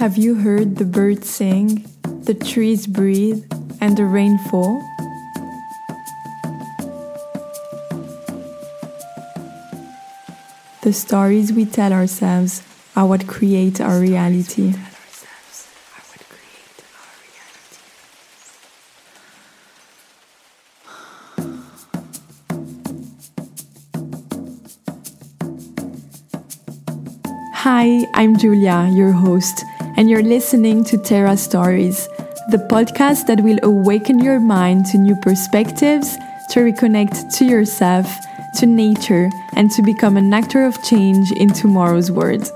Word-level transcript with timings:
Have 0.00 0.16
you 0.16 0.36
heard 0.36 0.76
the 0.76 0.86
birds 0.86 1.28
sing, 1.28 1.84
the 2.24 2.32
trees 2.32 2.86
breathe, 2.86 3.44
and 3.82 3.98
the 3.98 4.06
rain 4.06 4.38
fall? 4.48 4.80
The 10.80 10.94
stories 10.94 11.52
we 11.52 11.66
tell 11.66 11.92
ourselves 11.92 12.62
are 12.96 13.06
what 13.06 13.28
create 13.28 13.78
our 13.78 14.00
reality. 14.00 14.72
Hi, 27.52 28.06
I'm 28.14 28.38
Julia, 28.38 28.88
your 28.94 29.12
host, 29.12 29.62
and 30.00 30.08
you're 30.08 30.22
listening 30.22 30.82
to 30.82 30.96
Terra 30.96 31.36
Stories, 31.36 32.08
the 32.48 32.66
podcast 32.70 33.26
that 33.26 33.42
will 33.42 33.58
awaken 33.62 34.18
your 34.18 34.40
mind 34.40 34.86
to 34.86 34.96
new 34.96 35.14
perspectives, 35.16 36.16
to 36.48 36.60
reconnect 36.60 37.36
to 37.36 37.44
yourself, 37.44 38.10
to 38.56 38.64
nature, 38.64 39.28
and 39.56 39.70
to 39.72 39.82
become 39.82 40.16
an 40.16 40.32
actor 40.32 40.64
of 40.64 40.82
change 40.82 41.30
in 41.32 41.52
tomorrow's 41.52 42.10
world. 42.10 42.50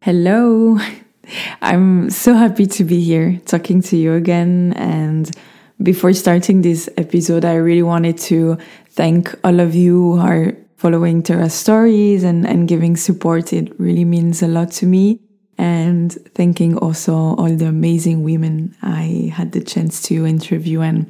Hello. 0.00 0.78
I'm 1.60 2.08
so 2.08 2.32
happy 2.32 2.64
to 2.68 2.84
be 2.84 3.02
here 3.02 3.38
talking 3.44 3.82
to 3.82 3.98
you 3.98 4.14
again. 4.14 4.72
And 4.76 5.30
before 5.86 6.12
starting 6.12 6.62
this 6.62 6.90
episode, 6.96 7.44
I 7.44 7.54
really 7.54 7.84
wanted 7.84 8.18
to 8.30 8.58
thank 8.90 9.32
all 9.44 9.60
of 9.60 9.76
you 9.76 10.14
who 10.14 10.18
are 10.18 10.52
following 10.76 11.22
Terra 11.22 11.48
stories 11.48 12.24
and, 12.24 12.44
and 12.44 12.66
giving 12.66 12.96
support. 12.96 13.52
It 13.52 13.78
really 13.78 14.04
means 14.04 14.42
a 14.42 14.48
lot 14.48 14.72
to 14.72 14.86
me. 14.86 15.20
And 15.58 16.12
thanking 16.34 16.76
also 16.76 17.14
all 17.14 17.54
the 17.54 17.68
amazing 17.68 18.24
women 18.24 18.76
I 18.82 19.32
had 19.32 19.52
the 19.52 19.62
chance 19.62 20.02
to 20.08 20.26
interview. 20.26 20.80
And 20.80 21.06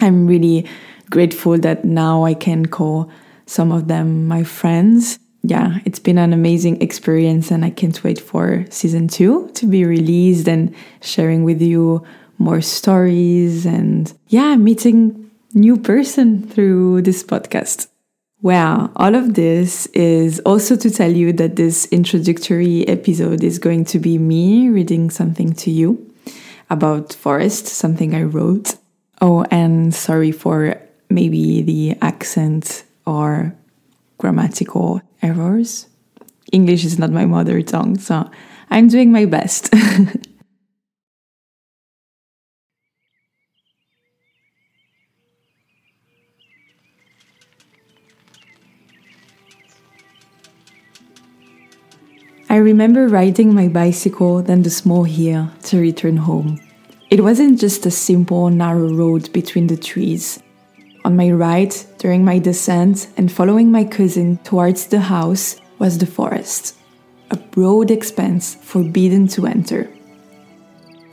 I'm 0.00 0.26
really 0.26 0.66
grateful 1.08 1.56
that 1.58 1.84
now 1.84 2.24
I 2.24 2.34
can 2.34 2.66
call 2.66 3.12
some 3.46 3.70
of 3.70 3.86
them 3.86 4.26
my 4.26 4.42
friends 4.42 5.20
yeah, 5.44 5.78
it's 5.84 6.00
been 6.00 6.18
an 6.18 6.32
amazing 6.32 6.82
experience, 6.82 7.52
and 7.52 7.64
I 7.64 7.70
can't 7.70 8.02
wait 8.02 8.20
for 8.20 8.66
season 8.70 9.06
two 9.06 9.48
to 9.54 9.66
be 9.66 9.84
released 9.84 10.48
and 10.48 10.74
sharing 11.00 11.44
with 11.44 11.62
you 11.62 12.04
more 12.38 12.60
stories 12.60 13.66
and 13.66 14.12
yeah, 14.28 14.56
meeting 14.56 15.30
new 15.54 15.76
person 15.76 16.46
through 16.48 17.02
this 17.02 17.22
podcast. 17.22 17.88
Well, 18.40 18.92
all 18.94 19.16
of 19.16 19.34
this 19.34 19.86
is 19.86 20.38
also 20.40 20.76
to 20.76 20.90
tell 20.90 21.10
you 21.10 21.32
that 21.34 21.56
this 21.56 21.86
introductory 21.86 22.86
episode 22.86 23.42
is 23.42 23.58
going 23.58 23.84
to 23.86 23.98
be 23.98 24.16
me 24.16 24.68
reading 24.68 25.10
something 25.10 25.52
to 25.54 25.70
you 25.72 26.08
about 26.70 27.12
forest, 27.12 27.66
something 27.66 28.14
I 28.14 28.22
wrote. 28.22 28.76
Oh, 29.20 29.44
and 29.50 29.92
sorry 29.92 30.30
for 30.30 30.80
maybe 31.10 31.62
the 31.62 31.96
accent 32.00 32.84
or 33.04 33.54
grammatical 34.18 35.02
errors. 35.20 35.88
English 36.52 36.84
is 36.84 36.98
not 36.98 37.10
my 37.10 37.26
mother 37.26 37.60
tongue, 37.62 37.98
so 37.98 38.30
I'm 38.70 38.86
doing 38.86 39.10
my 39.10 39.24
best. 39.24 39.74
I 52.50 52.56
remember 52.56 53.08
riding 53.08 53.52
my 53.52 53.68
bicycle 53.68 54.40
down 54.40 54.62
the 54.62 54.70
small 54.70 55.04
hill 55.04 55.50
to 55.64 55.78
return 55.78 56.16
home. 56.16 56.58
It 57.10 57.22
wasn't 57.22 57.60
just 57.60 57.84
a 57.84 57.90
simple, 57.90 58.48
narrow 58.48 58.90
road 58.94 59.30
between 59.34 59.66
the 59.66 59.76
trees. 59.76 60.42
On 61.04 61.14
my 61.14 61.30
right, 61.30 61.86
during 61.98 62.24
my 62.24 62.38
descent 62.38 63.08
and 63.18 63.30
following 63.30 63.70
my 63.70 63.84
cousin 63.84 64.38
towards 64.44 64.86
the 64.86 65.00
house, 65.00 65.60
was 65.78 65.98
the 65.98 66.06
forest, 66.06 66.74
a 67.30 67.36
broad 67.36 67.90
expanse 67.90 68.54
forbidden 68.54 69.28
to 69.28 69.46
enter. 69.46 69.90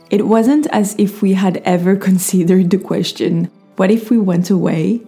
It 0.08 0.26
wasn't 0.26 0.66
as 0.68 0.94
if 0.98 1.20
we 1.20 1.34
had 1.34 1.58
ever 1.66 1.96
considered 2.08 2.70
the 2.70 2.78
question 2.78 3.50
what 3.76 3.90
if 3.90 4.10
we 4.10 4.16
went 4.16 4.48
away? 4.48 5.02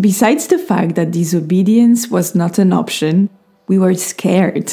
Besides 0.00 0.46
the 0.46 0.58
fact 0.58 0.94
that 0.94 1.10
disobedience 1.10 2.08
was 2.08 2.34
not 2.34 2.58
an 2.58 2.72
option, 2.72 3.28
we 3.68 3.78
were 3.78 3.94
scared. 3.94 4.72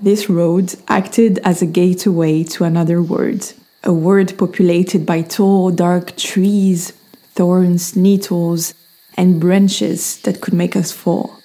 This 0.00 0.30
road 0.30 0.76
acted 0.86 1.40
as 1.42 1.60
a 1.60 1.66
gateway 1.66 2.44
to 2.44 2.62
another 2.62 3.02
world, 3.02 3.52
a 3.82 3.92
world 3.92 4.38
populated 4.38 5.04
by 5.04 5.22
tall, 5.22 5.72
dark 5.72 6.16
trees, 6.16 6.92
thorns, 7.34 7.96
nettles, 7.96 8.74
and 9.16 9.40
branches 9.40 10.20
that 10.22 10.40
could 10.40 10.54
make 10.54 10.76
us 10.76 10.92
fall. 10.92 11.40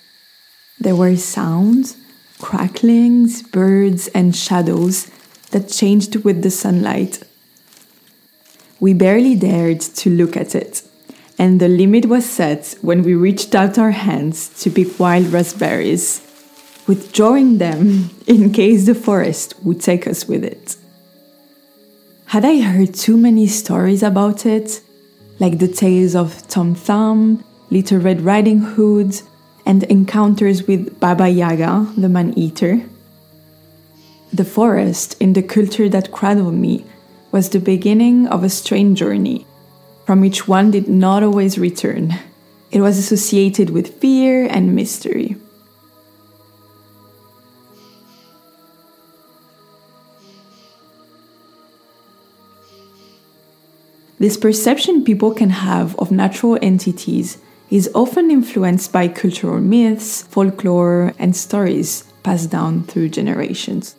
There 0.80 0.96
were 0.96 1.16
sounds, 1.16 1.98
cracklings, 2.38 3.42
birds, 3.42 4.08
and 4.10 4.36
shadows 4.36 5.10
that 5.50 5.70
changed 5.70 6.18
with 6.18 6.44
the 6.44 6.52
sunlight. 6.52 7.24
We 8.80 8.94
barely 8.94 9.34
dared 9.34 9.82
to 9.82 10.12
look 10.12 10.38
at 10.38 10.54
it, 10.54 10.84
and 11.40 11.60
the 11.60 11.68
limit 11.68 12.06
was 12.06 12.30
set 12.30 12.76
when 12.82 13.02
we 13.02 13.16
reached 13.16 13.56
out 13.56 13.80
our 13.80 13.92
hands 13.92 14.50
to 14.62 14.70
pick 14.70 15.00
wild 15.00 15.34
raspberries, 15.34 16.23
withdrawing 16.88 17.58
them 17.58 18.10
in 18.28 18.52
case 18.52 18.86
the 18.86 18.96
forest 18.96 19.56
would 19.64 19.82
take 19.82 20.08
us 20.08 20.28
with 20.28 20.44
it. 20.44 20.76
Had 22.28 22.46
I 22.46 22.62
heard 22.62 22.96
too 22.96 23.16
many 23.16 23.48
stories 23.48 24.02
about 24.02 24.46
it, 24.46 24.82
like 25.40 25.60
the 25.60 25.68
tales 25.68 26.16
of 26.16 26.48
Tom 26.48 26.74
Thumb, 26.74 27.44
Little 27.70 28.00
Red 28.00 28.22
Riding 28.22 28.60
Hood, 28.60 29.22
and 29.66 29.84
encounters 29.84 30.68
with 30.68 31.00
Baba 31.00 31.30
Yaga, 31.30 31.94
the 31.96 32.10
man 32.10 32.34
eater? 32.38 32.82
The 34.34 34.46
forest, 34.46 35.16
in 35.22 35.34
the 35.34 35.44
culture 35.44 35.88
that 35.90 36.12
cradled 36.12 36.56
me, 36.56 36.86
was 37.32 37.50
the 37.50 37.60
beginning 37.60 38.28
of 38.28 38.44
a 38.44 38.50
strange 38.50 39.00
journey, 39.00 39.46
from 40.06 40.22
which 40.22 40.48
one 40.48 40.72
did 40.72 40.88
not 40.88 41.24
always 41.24 41.60
return. 41.60 42.18
It 42.72 42.82
was 42.82 42.98
associated 42.98 43.70
with 43.70 44.00
fear 44.02 44.48
and 44.48 44.76
mystery. 44.76 45.36
This 54.24 54.38
perception 54.38 55.04
people 55.04 55.34
can 55.34 55.50
have 55.50 56.00
of 56.00 56.10
natural 56.10 56.58
entities 56.62 57.40
is 57.70 57.92
often 57.94 58.32
influenced 58.32 58.94
by 58.94 59.10
cultural 59.10 59.60
myths, 59.60 60.22
folklore, 60.22 61.14
and 61.20 61.36
stories 61.36 62.06
passed 62.24 62.50
down 62.50 62.84
through 62.84 63.10
generations. 63.10 63.98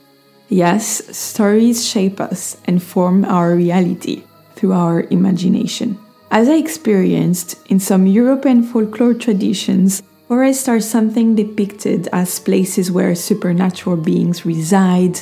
Yes, 0.49 1.15
stories 1.15 1.87
shape 1.87 2.23
us 2.23 2.57
and 2.65 2.83
form 2.83 3.27
our 3.27 3.55
reality 3.55 4.23
through 4.57 4.73
our 4.73 5.03
imagination. 5.11 5.99
As 6.31 6.49
I 6.49 6.55
experienced 6.55 7.59
in 7.69 7.79
some 7.79 8.07
European 8.07 8.63
folklore 8.63 9.13
traditions, 9.13 10.03
forests 10.27 10.69
are 10.69 10.81
something 10.81 11.35
depicted 11.35 12.09
as 12.15 12.41
places 12.41 12.91
where 12.91 13.15
supernatural 13.15 13.99
beings 13.99 14.47
reside, 14.47 15.21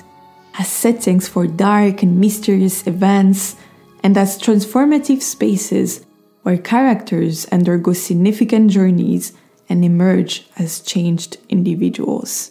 as 0.61 0.69
settings 0.69 1.27
for 1.27 1.49
dark 1.49 2.05
and 2.05 2.21
mysterious 2.21 2.87
events, 2.87 3.57
and 4.03 4.17
as 4.17 4.41
transformative 4.41 5.23
spaces 5.23 6.05
where 6.43 6.59
characters 6.59 7.47
undergo 7.47 7.93
significant 7.93 8.71
journeys 8.71 9.33
and 9.69 9.85
emerge 9.85 10.47
as 10.59 10.81
changed 10.81 11.39
individuals. 11.49 12.51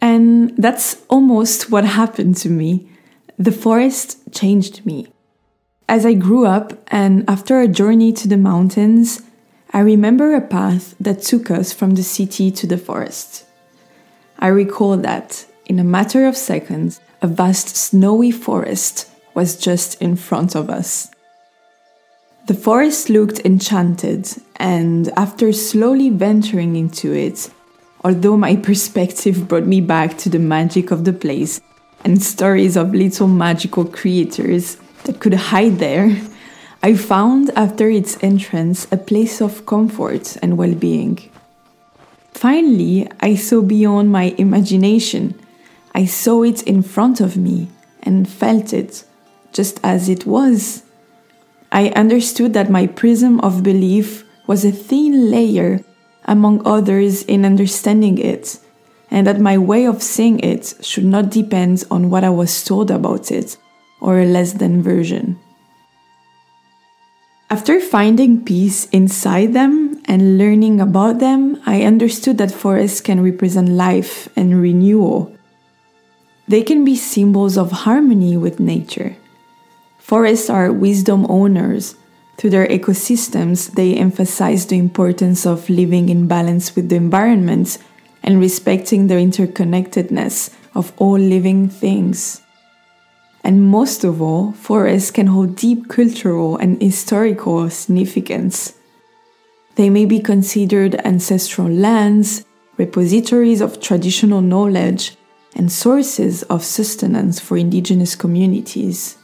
And 0.00 0.56
that's 0.56 1.02
almost 1.08 1.70
what 1.70 1.84
happened 1.84 2.36
to 2.38 2.48
me. 2.48 2.88
The 3.38 3.52
forest 3.52 4.18
changed 4.32 4.84
me. 4.84 5.12
As 5.88 6.06
I 6.06 6.14
grew 6.14 6.46
up 6.46 6.72
and 6.88 7.24
after 7.28 7.60
a 7.60 7.68
journey 7.68 8.12
to 8.14 8.28
the 8.28 8.36
mountains, 8.36 9.22
I 9.74 9.80
remember 9.80 10.34
a 10.34 10.40
path 10.42 10.94
that 11.00 11.22
took 11.22 11.50
us 11.50 11.72
from 11.72 11.94
the 11.94 12.02
city 12.02 12.50
to 12.50 12.66
the 12.66 12.76
forest. 12.76 13.46
I 14.38 14.48
recall 14.48 14.98
that, 14.98 15.46
in 15.64 15.78
a 15.78 15.84
matter 15.84 16.26
of 16.26 16.36
seconds, 16.36 17.00
a 17.22 17.26
vast 17.26 17.74
snowy 17.74 18.32
forest 18.32 19.08
was 19.34 19.56
just 19.56 20.02
in 20.02 20.16
front 20.16 20.54
of 20.54 20.68
us. 20.68 21.10
The 22.48 22.54
forest 22.54 23.08
looked 23.08 23.40
enchanted, 23.46 24.28
and 24.56 25.08
after 25.16 25.52
slowly 25.52 26.10
venturing 26.10 26.76
into 26.76 27.12
it, 27.14 27.48
although 28.04 28.36
my 28.36 28.56
perspective 28.68 29.48
brought 29.48 29.66
me 29.66 29.80
back 29.80 30.18
to 30.18 30.28
the 30.28 30.38
magic 30.38 30.90
of 30.90 31.06
the 31.06 31.14
place 31.14 31.62
and 32.04 32.22
stories 32.22 32.76
of 32.76 32.94
little 32.94 33.28
magical 33.28 33.86
creatures 33.86 34.76
that 35.04 35.20
could 35.20 35.34
hide 35.34 35.78
there, 35.78 36.10
I 36.84 36.94
found 36.96 37.50
after 37.54 37.88
its 37.88 38.18
entrance 38.24 38.88
a 38.90 38.96
place 38.96 39.40
of 39.40 39.66
comfort 39.66 40.36
and 40.42 40.58
well 40.58 40.74
being. 40.74 41.30
Finally, 42.32 43.08
I 43.20 43.36
saw 43.36 43.62
beyond 43.62 44.10
my 44.10 44.34
imagination. 44.36 45.38
I 45.94 46.06
saw 46.06 46.42
it 46.42 46.64
in 46.64 46.82
front 46.82 47.20
of 47.20 47.36
me 47.36 47.68
and 48.02 48.28
felt 48.28 48.72
it 48.72 49.04
just 49.52 49.78
as 49.84 50.08
it 50.08 50.26
was. 50.26 50.82
I 51.70 51.90
understood 51.90 52.52
that 52.54 52.68
my 52.68 52.88
prism 52.88 53.38
of 53.40 53.62
belief 53.62 54.24
was 54.48 54.64
a 54.64 54.72
thin 54.72 55.30
layer 55.30 55.84
among 56.24 56.66
others 56.66 57.22
in 57.22 57.44
understanding 57.44 58.18
it, 58.18 58.58
and 59.08 59.26
that 59.28 59.40
my 59.40 59.56
way 59.56 59.86
of 59.86 60.02
seeing 60.02 60.40
it 60.40 60.74
should 60.80 61.04
not 61.04 61.30
depend 61.30 61.84
on 61.92 62.10
what 62.10 62.24
I 62.24 62.30
was 62.30 62.64
told 62.64 62.90
about 62.90 63.30
it 63.30 63.56
or 64.00 64.18
a 64.18 64.26
less 64.26 64.54
than 64.54 64.82
version. 64.82 65.38
After 67.52 67.80
finding 67.80 68.42
peace 68.42 68.86
inside 68.96 69.52
them 69.52 70.00
and 70.06 70.38
learning 70.38 70.80
about 70.80 71.18
them, 71.18 71.60
I 71.66 71.82
understood 71.82 72.38
that 72.38 72.50
forests 72.50 73.02
can 73.02 73.22
represent 73.22 73.68
life 73.68 74.26
and 74.34 74.62
renewal. 74.62 75.36
They 76.48 76.62
can 76.62 76.82
be 76.82 76.96
symbols 76.96 77.58
of 77.58 77.84
harmony 77.84 78.38
with 78.38 78.58
nature. 78.58 79.16
Forests 79.98 80.48
are 80.48 80.72
wisdom 80.72 81.26
owners. 81.28 81.94
Through 82.38 82.56
their 82.56 82.68
ecosystems, 82.68 83.70
they 83.74 83.96
emphasize 83.96 84.64
the 84.64 84.78
importance 84.78 85.44
of 85.44 85.68
living 85.68 86.08
in 86.08 86.26
balance 86.26 86.74
with 86.74 86.88
the 86.88 86.96
environment 86.96 87.76
and 88.22 88.40
respecting 88.40 89.08
the 89.08 89.20
interconnectedness 89.20 90.56
of 90.74 90.94
all 90.96 91.18
living 91.18 91.68
things. 91.68 92.41
And 93.44 93.68
most 93.68 94.04
of 94.04 94.22
all, 94.22 94.52
forests 94.52 95.10
can 95.10 95.26
hold 95.26 95.56
deep 95.56 95.88
cultural 95.88 96.56
and 96.56 96.80
historical 96.80 97.68
significance. 97.70 98.74
They 99.74 99.90
may 99.90 100.04
be 100.04 100.20
considered 100.20 100.94
ancestral 101.04 101.68
lands, 101.68 102.44
repositories 102.76 103.60
of 103.60 103.80
traditional 103.80 104.40
knowledge, 104.40 105.16
and 105.56 105.70
sources 105.70 106.42
of 106.44 106.64
sustenance 106.64 107.40
for 107.40 107.56
indigenous 107.56 108.14
communities. 108.14 109.18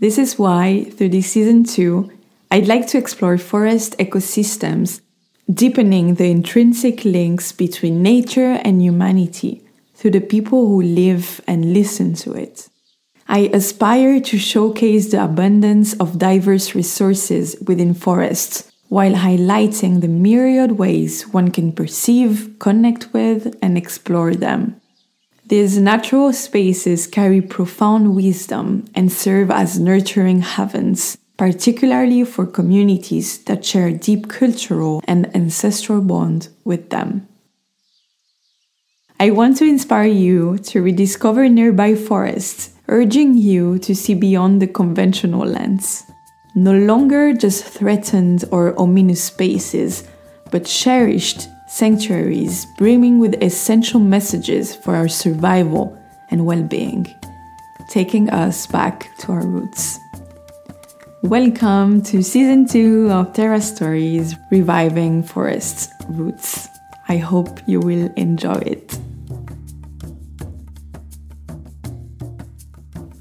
This 0.00 0.16
is 0.16 0.38
why, 0.38 0.84
through 0.84 1.08
this 1.08 1.32
season 1.32 1.64
2, 1.64 2.17
I'd 2.50 2.66
like 2.66 2.86
to 2.88 2.98
explore 2.98 3.36
forest 3.36 3.96
ecosystems, 3.98 5.02
deepening 5.52 6.14
the 6.14 6.30
intrinsic 6.30 7.04
links 7.04 7.52
between 7.52 8.02
nature 8.02 8.58
and 8.64 8.82
humanity 8.82 9.62
through 9.94 10.12
the 10.12 10.20
people 10.20 10.66
who 10.66 10.80
live 10.80 11.42
and 11.46 11.74
listen 11.74 12.14
to 12.14 12.32
it. 12.32 12.70
I 13.26 13.50
aspire 13.52 14.20
to 14.20 14.38
showcase 14.38 15.10
the 15.10 15.22
abundance 15.22 15.92
of 16.00 16.18
diverse 16.18 16.74
resources 16.74 17.56
within 17.66 17.92
forests 17.92 18.72
while 18.88 19.12
highlighting 19.12 20.00
the 20.00 20.08
myriad 20.08 20.72
ways 20.72 21.28
one 21.28 21.50
can 21.50 21.72
perceive, 21.72 22.54
connect 22.58 23.12
with, 23.12 23.54
and 23.60 23.76
explore 23.76 24.34
them. 24.34 24.80
These 25.44 25.76
natural 25.78 26.32
spaces 26.32 27.06
carry 27.06 27.42
profound 27.42 28.16
wisdom 28.16 28.86
and 28.94 29.12
serve 29.12 29.50
as 29.50 29.78
nurturing 29.78 30.40
heavens 30.40 31.18
particularly 31.38 32.24
for 32.24 32.44
communities 32.44 33.38
that 33.44 33.64
share 33.64 33.92
deep 33.92 34.28
cultural 34.28 35.00
and 35.06 35.34
ancestral 35.34 36.02
bond 36.02 36.48
with 36.64 36.90
them. 36.90 37.26
I 39.20 39.30
want 39.30 39.56
to 39.58 39.64
inspire 39.64 40.10
you 40.10 40.58
to 40.58 40.82
rediscover 40.82 41.48
nearby 41.48 41.94
forests, 41.94 42.70
urging 42.88 43.36
you 43.36 43.78
to 43.80 43.94
see 43.94 44.14
beyond 44.14 44.60
the 44.60 44.66
conventional 44.66 45.46
lens. 45.46 46.02
No 46.54 46.72
longer 46.72 47.32
just 47.32 47.64
threatened 47.64 48.44
or 48.50 48.78
ominous 48.78 49.22
spaces, 49.22 50.08
but 50.50 50.64
cherished 50.64 51.48
sanctuaries 51.68 52.66
brimming 52.78 53.20
with 53.20 53.40
essential 53.42 54.00
messages 54.00 54.74
for 54.74 54.96
our 54.96 55.08
survival 55.08 55.96
and 56.30 56.46
well 56.46 56.62
being, 56.62 57.06
taking 57.90 58.28
us 58.30 58.66
back 58.66 59.16
to 59.18 59.32
our 59.32 59.46
roots. 59.46 60.00
Welcome 61.24 62.02
to 62.02 62.22
season 62.22 62.68
two 62.68 63.10
of 63.10 63.32
Terra 63.32 63.60
Stories 63.60 64.36
Reviving 64.52 65.24
Forest 65.24 65.90
Roots. 66.10 66.68
I 67.08 67.16
hope 67.16 67.58
you 67.66 67.80
will 67.80 68.08
enjoy 68.14 68.54
it. 68.64 68.96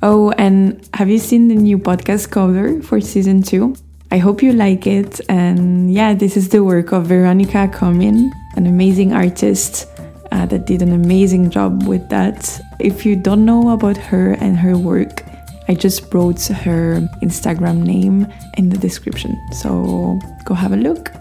Oh, 0.03 0.29
and 0.37 0.87
have 0.93 1.09
you 1.09 1.17
seen 1.17 1.47
the 1.47 1.55
new 1.55 1.79
podcast 1.79 2.29
cover 2.29 2.83
for 2.83 3.01
season 3.01 3.41
two? 3.41 3.75
I 4.11 4.19
hope 4.19 4.43
you 4.43 4.53
like 4.53 4.85
it. 4.85 5.19
And 5.27 5.91
yeah, 5.91 6.13
this 6.13 6.37
is 6.37 6.49
the 6.49 6.63
work 6.63 6.91
of 6.91 7.07
Veronica 7.07 7.67
Comyn, 7.67 8.29
an 8.55 8.67
amazing 8.67 9.11
artist 9.13 9.87
uh, 10.31 10.45
that 10.45 10.67
did 10.67 10.83
an 10.83 10.93
amazing 10.93 11.49
job 11.49 11.87
with 11.87 12.07
that. 12.09 12.61
If 12.79 13.07
you 13.07 13.15
don't 13.15 13.43
know 13.43 13.71
about 13.71 13.97
her 13.97 14.33
and 14.33 14.55
her 14.55 14.77
work, 14.77 15.23
I 15.69 15.75
just 15.75 16.13
wrote 16.13 16.41
her 16.47 17.01
Instagram 17.21 17.83
name 17.83 18.31
in 18.57 18.69
the 18.69 18.77
description. 18.77 19.37
So 19.51 20.19
go 20.45 20.53
have 20.53 20.71
a 20.71 20.77
look. 20.77 21.11